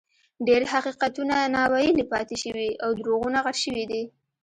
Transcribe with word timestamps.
ډېر 0.47 0.61
حقیقتونه 0.73 1.35
ناویلي 1.55 2.05
پاتې 2.11 2.35
شوي 2.43 2.69
او 2.83 2.89
دروغونه 2.99 3.37
غټ 3.45 3.57
شوي 3.65 3.85
دي. 3.91 4.03